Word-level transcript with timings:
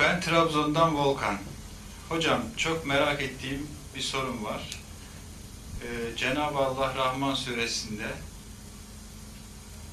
Ben 0.00 0.20
Trabzon'dan 0.20 0.96
Volkan. 0.96 1.36
Hocam 2.08 2.40
çok 2.56 2.86
merak 2.86 3.22
ettiğim 3.22 3.66
bir 3.94 4.00
sorun 4.00 4.44
var. 4.44 4.70
Ee, 5.82 6.16
Cenab-ı 6.16 6.58
Allah 6.58 6.94
Rahman 6.96 7.34
suresinde 7.34 8.06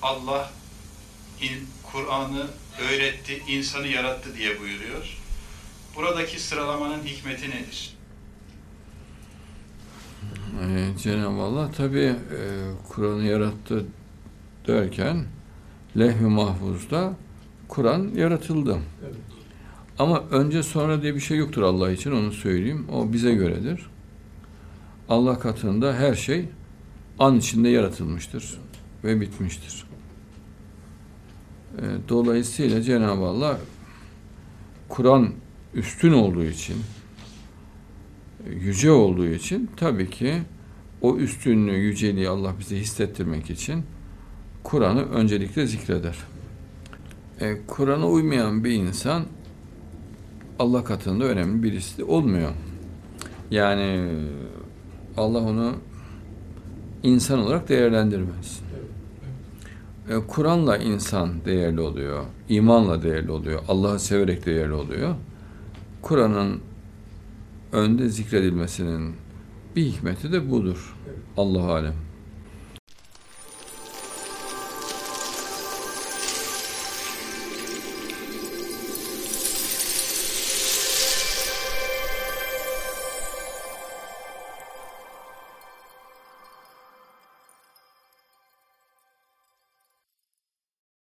Allah 0.01 0.51
Kur'an'ı 1.91 2.47
öğretti, 2.81 3.43
insanı 3.47 3.87
yarattı 3.87 4.35
diye 4.37 4.59
buyuruyor. 4.59 5.17
Buradaki 5.95 6.39
sıralamanın 6.39 7.03
hikmeti 7.03 7.49
nedir? 7.49 7.97
Ee, 10.61 10.97
Cenab-ı 11.03 11.41
Allah 11.41 11.71
tabi 11.71 11.99
e, 11.99 12.15
Kur'an'ı 12.89 13.25
yarattı 13.25 13.85
derken 14.67 15.25
lehv-i 15.97 16.23
mahfuzda 16.23 17.13
Kur'an 17.67 18.11
yaratıldı. 18.15 18.79
Ama 19.99 20.23
önce 20.31 20.63
sonra 20.63 21.01
diye 21.01 21.15
bir 21.15 21.19
şey 21.19 21.37
yoktur 21.37 21.61
Allah 21.61 21.91
için 21.91 22.11
onu 22.11 22.31
söyleyeyim. 22.31 22.87
O 22.91 23.13
bize 23.13 23.33
göredir. 23.35 23.89
Allah 25.09 25.39
katında 25.39 25.93
her 25.93 26.15
şey 26.15 26.45
an 27.19 27.35
içinde 27.37 27.69
yaratılmıştır 27.69 28.59
ve 29.03 29.21
bitmiştir. 29.21 29.83
Ee, 31.77 31.81
Dolayısıyla 32.09 32.81
Cenab-ı 32.81 33.25
Allah 33.25 33.59
Kur'an 34.89 35.29
üstün 35.73 36.13
olduğu 36.13 36.43
için 36.43 36.75
yüce 38.49 38.91
olduğu 38.91 39.27
için 39.27 39.69
tabii 39.77 40.09
ki 40.09 40.41
o 41.01 41.17
üstünlüğü, 41.17 41.77
yüceliği 41.77 42.29
Allah 42.29 42.53
bize 42.59 42.77
hissettirmek 42.77 43.49
için 43.49 43.83
Kur'an'ı 44.63 45.01
öncelikle 45.01 45.67
zikreder. 45.67 46.17
E, 47.39 47.57
Kur'an'a 47.67 48.07
uymayan 48.07 48.63
bir 48.63 48.71
insan 48.71 49.25
Allah 50.59 50.83
katında 50.83 51.25
önemli 51.25 51.63
birisi 51.63 52.03
olmuyor. 52.03 52.51
Yani 53.51 54.09
Allah 55.17 55.39
onu 55.39 55.73
insan 57.03 57.39
olarak 57.39 57.69
değerlendirmez. 57.69 58.61
E, 60.09 60.15
Kur'an'la 60.27 60.77
insan 60.77 61.45
değerli 61.45 61.81
oluyor, 61.81 62.25
imanla 62.49 63.03
değerli 63.03 63.31
oluyor, 63.31 63.61
Allah'ı 63.67 63.99
severek 63.99 64.45
değerli 64.45 64.73
oluyor. 64.73 65.15
Kur'an'ın 66.01 66.61
önde 67.71 68.09
zikredilmesinin 68.09 69.15
bir 69.75 69.85
hikmeti 69.85 70.31
de 70.31 70.51
budur. 70.51 70.95
Allahu 71.37 71.71
alem. 71.71 72.06